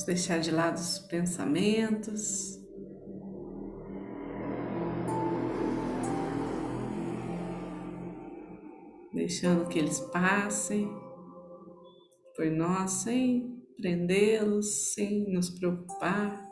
[0.00, 2.58] Vamos deixar de lado os pensamentos.
[9.12, 10.88] Deixando que eles passem
[12.34, 16.48] por nós sem prendê-los, sem nos preocupar.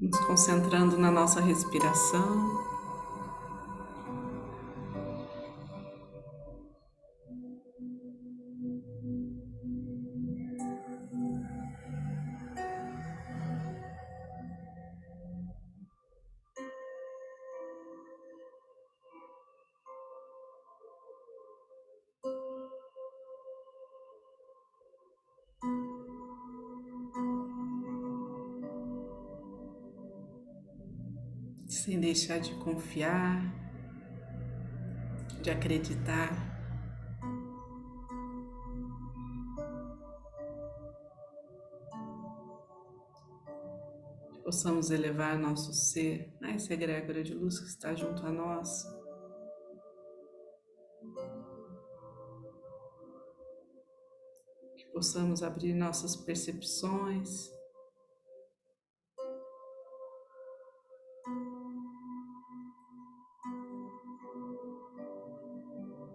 [0.00, 2.71] Nos concentrando na nossa respiração.
[31.72, 33.42] Sem deixar de confiar,
[35.40, 36.50] de acreditar.
[44.44, 48.84] Possamos elevar nosso ser a essa egrégora de luz que está junto a nós.
[54.76, 57.50] Que possamos abrir nossas percepções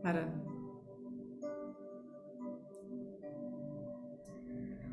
[0.08, 0.26] para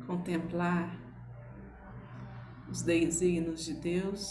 [0.05, 0.99] contemplar
[2.69, 4.27] os desígnios de Deus.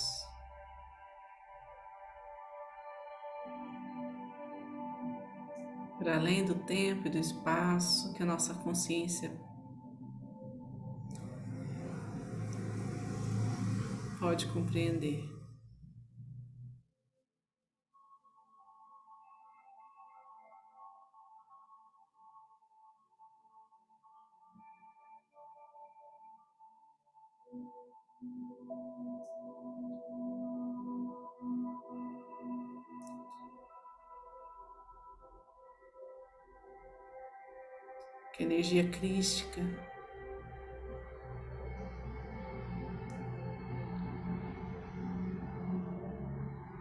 [5.99, 9.33] Para além do tempo e do espaço que a nossa consciência
[14.21, 15.34] pode compreender.
[38.45, 39.63] Energia crística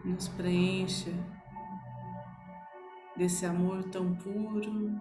[0.04, 1.10] nos preencha
[3.16, 5.00] desse amor tão puro,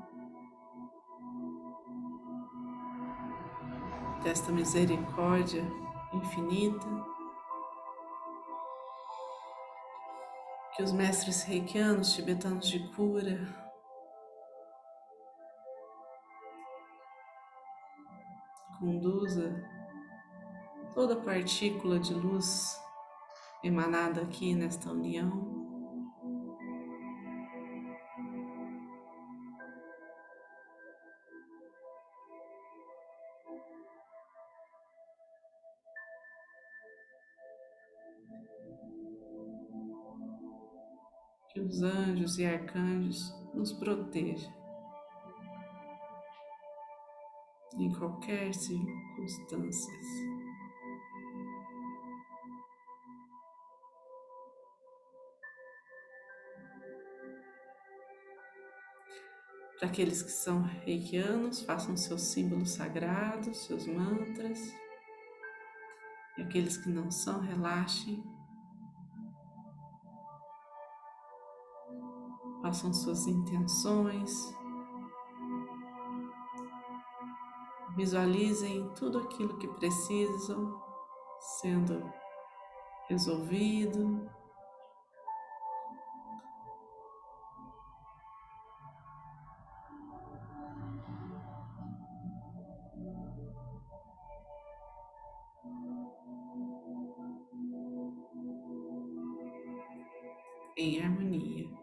[4.23, 5.63] desta misericórdia
[6.13, 7.13] infinita.
[10.75, 13.62] Que os mestres reikianos tibetanos de cura
[18.83, 19.55] conduza
[20.93, 22.77] toda partícula de luz
[23.63, 25.63] emanada aqui nesta união.
[41.53, 44.62] Que os anjos e arcanjos nos protejam.
[47.77, 49.93] Em qualquer circunstância.
[59.79, 64.59] Para aqueles que são reikianos, façam seus símbolos sagrados, seus mantras.
[66.37, 68.23] E aqueles que não são, relaxem.
[72.61, 74.31] Façam suas intenções.
[77.95, 80.81] Visualizem tudo aquilo que precisam
[81.61, 82.11] sendo
[83.07, 84.27] resolvido.
[100.75, 101.82] Em harmonia.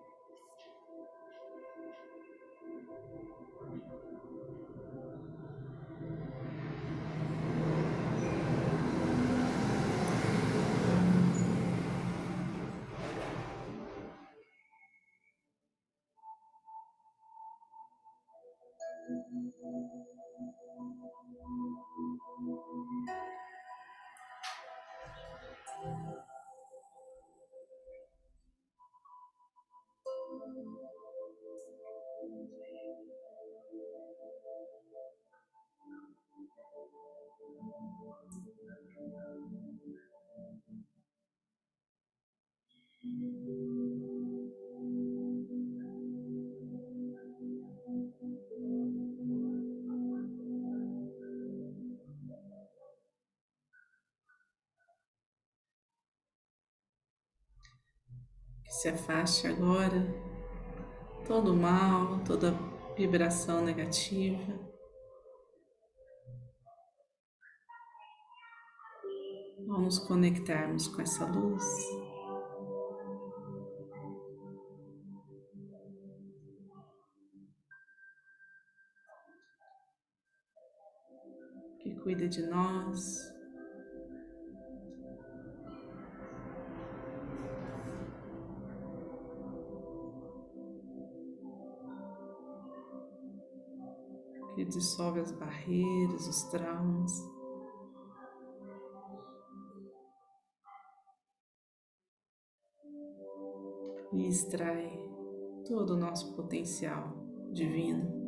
[58.80, 60.29] se afaste agora
[61.30, 62.52] todo mal, toda
[62.96, 64.52] vibração negativa.
[69.64, 71.64] Vamos conectarmos com essa luz.
[81.80, 83.39] Que cuida de nós.
[94.60, 97.12] Que dissolve as barreiras, os traumas.
[104.12, 105.00] E extrai
[105.66, 107.16] todo o nosso potencial
[107.54, 108.19] divino.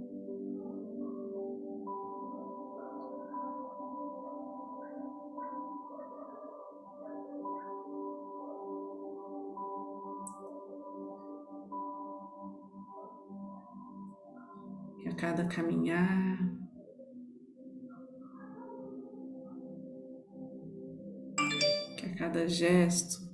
[15.32, 16.38] Cada caminhar.
[21.96, 23.32] Que a cada gesto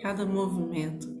[0.00, 1.17] cada movimento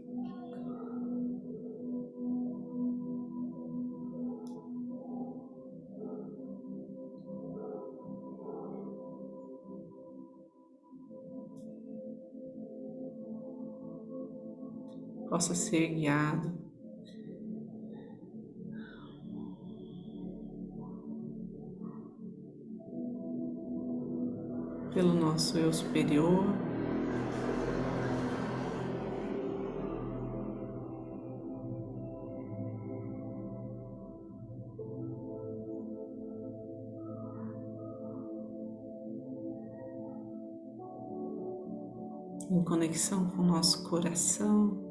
[15.38, 16.52] possa ser guiado.
[24.92, 26.44] Pelo nosso eu superior,
[42.50, 44.87] em conexão com o nosso coração.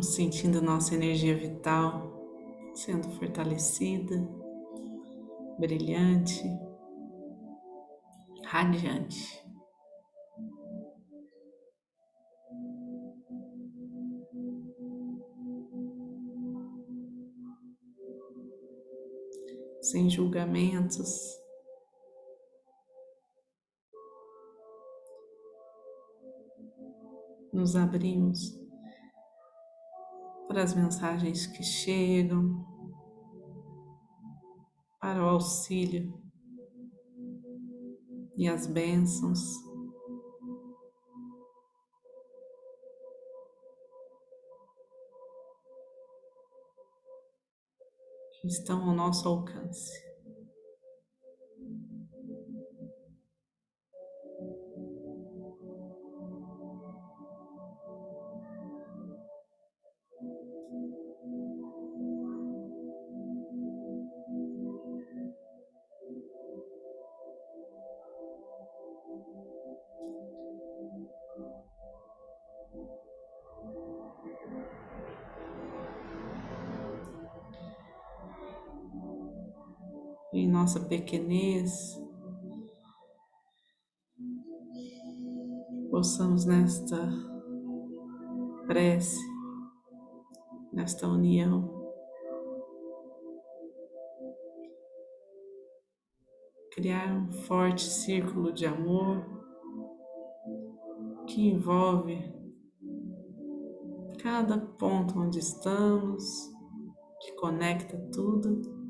[0.00, 2.10] Sentindo nossa energia vital
[2.74, 4.16] sendo fortalecida,
[5.58, 6.42] brilhante,
[8.44, 9.42] radiante.
[19.82, 21.38] Sem julgamentos,
[27.52, 28.61] nos abrimos
[30.52, 32.62] para as mensagens que chegam,
[35.00, 36.12] para o auxílio
[38.36, 39.40] e as bênçãos.
[48.42, 50.11] que Estão ao nosso alcance.
[80.42, 81.96] Em nossa pequenez,
[85.88, 86.96] possamos nesta
[88.66, 89.20] prece,
[90.72, 91.80] nesta união,
[96.72, 99.24] criar um forte círculo de amor
[101.28, 102.18] que envolve
[104.20, 106.24] cada ponto onde estamos,
[107.20, 108.81] que conecta tudo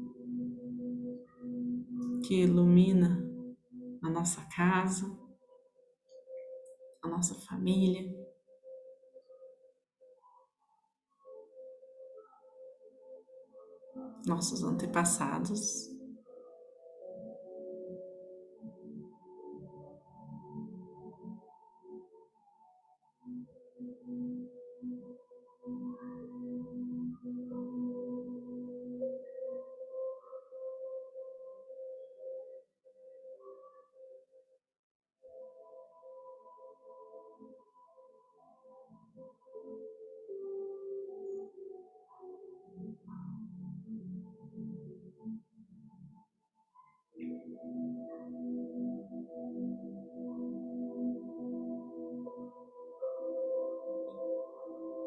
[2.33, 3.23] que ilumina
[4.03, 5.05] a nossa casa,
[7.03, 8.11] a nossa família.
[14.27, 15.91] Nossos antepassados.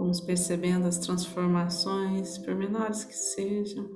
[0.05, 3.89] Vamos percebendo as transformações, por menores que sejam.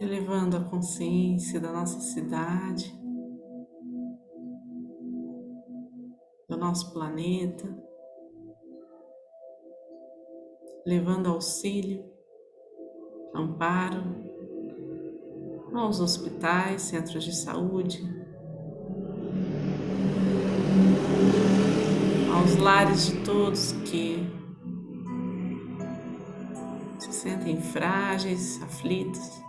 [0.00, 3.01] Elevando a consciência da nossa cidade.
[6.62, 7.68] Nosso planeta,
[10.86, 12.04] levando auxílio,
[13.34, 14.00] amparo
[15.74, 18.00] aos hospitais, centros de saúde,
[22.32, 24.24] aos lares de todos que
[27.00, 29.42] se sentem frágeis, aflitos.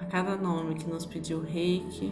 [0.00, 2.10] A cada nome que nos pediu reiki,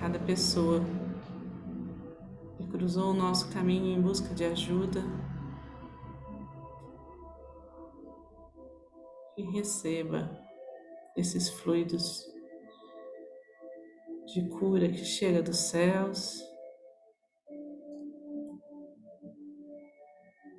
[0.00, 0.82] cada pessoa
[2.56, 5.00] que cruzou o nosso caminho em busca de ajuda
[9.36, 10.28] e receba
[11.16, 12.26] esses fluidos
[14.26, 16.42] de cura que chega dos céus,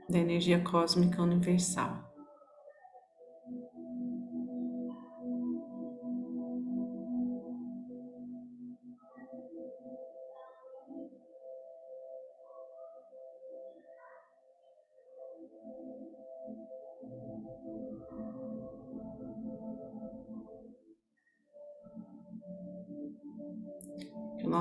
[0.09, 2.12] da energia cósmica universal.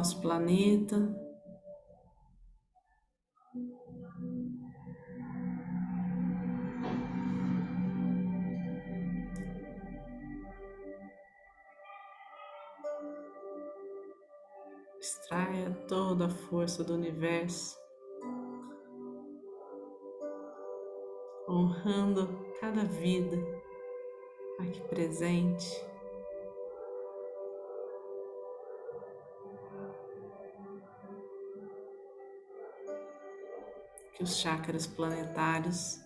[0.02, 0.96] Nosso planeta.
[14.98, 17.78] Extraia toda a força do universo,
[21.48, 23.36] honrando cada vida
[24.58, 25.91] aqui presente.
[34.22, 36.00] Os chakras planetários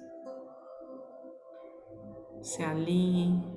[2.43, 3.55] se alinhem.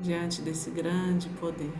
[0.00, 1.72] Diante desse grande poder.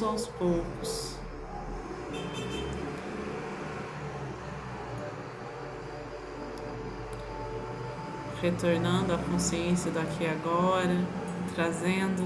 [0.00, 1.18] Vamos aos poucos.
[8.40, 10.96] Retornando a consciência daqui agora,
[11.54, 12.22] trazendo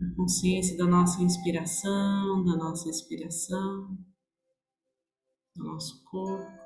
[0.00, 3.98] a consciência da nossa inspiração, da nossa expiração,
[5.56, 6.65] do nosso corpo.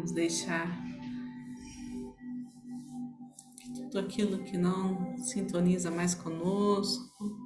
[0.00, 0.66] Vamos deixar
[3.74, 7.38] tudo aquilo que não sintoniza mais conosco,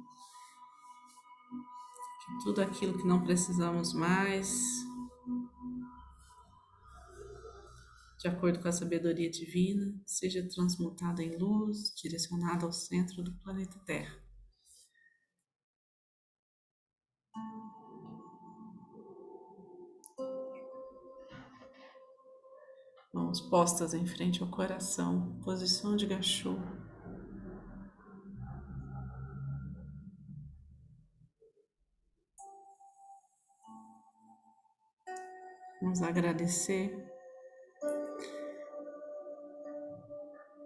[2.45, 4.57] tudo aquilo que não precisamos mais,
[8.17, 13.77] de acordo com a sabedoria divina, seja transmutado em luz, direcionada ao centro do planeta
[13.79, 14.24] Terra.
[23.35, 26.57] Mãos postas em frente ao coração, posição de gachô.
[35.81, 36.95] Vamos agradecer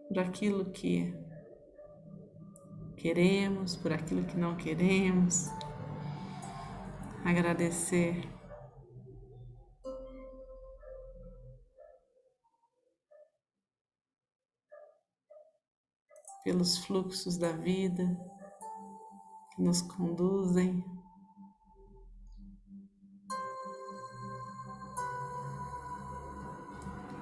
[0.08, 1.14] por aquilo que
[2.96, 5.48] queremos, por aquilo que não queremos.
[7.26, 8.39] Agradecer
[16.50, 18.20] pelos fluxos da vida
[19.54, 20.84] que nos conduzem.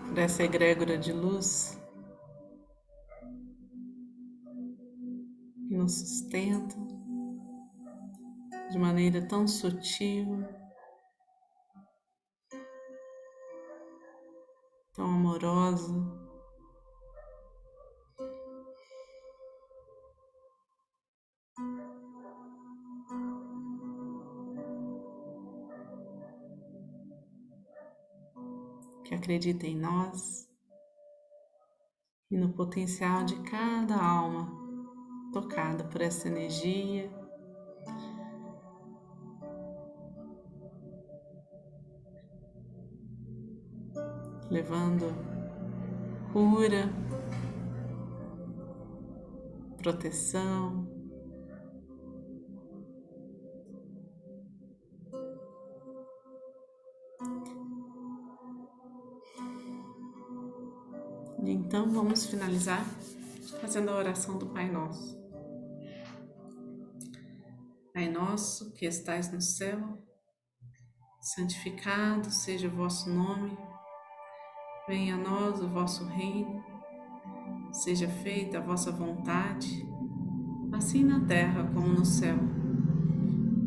[0.08, 1.78] Por essa egrégora de luz
[5.68, 6.78] que nos sustenta
[8.72, 10.42] de maneira tão sutil,
[14.94, 16.17] tão amorosa.
[29.18, 30.48] Acredita em nós
[32.30, 34.48] e no potencial de cada alma
[35.34, 37.12] tocada por essa energia.
[44.50, 45.14] Levando
[46.32, 46.90] cura,
[49.78, 50.97] proteção,
[61.68, 62.82] Então vamos finalizar
[63.60, 65.18] fazendo a oração do Pai Nosso.
[67.94, 70.02] Pai nosso que estais no céu,
[71.20, 73.52] santificado seja o vosso nome,
[74.88, 76.64] venha a nós o vosso reino,
[77.74, 79.86] seja feita a vossa vontade,
[80.72, 82.38] assim na terra como no céu.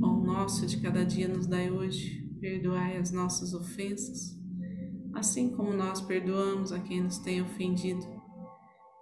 [0.00, 4.40] Pão nosso de cada dia nos dai hoje, perdoai as nossas ofensas
[5.21, 8.06] assim como nós perdoamos a quem nos tem ofendido.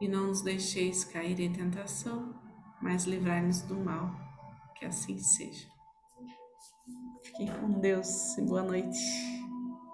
[0.00, 2.34] E não nos deixeis cair em tentação,
[2.82, 4.10] mas livrai-nos do mal.
[4.74, 5.68] Que assim seja.
[7.22, 8.98] Fiquem com Deus e boa noite.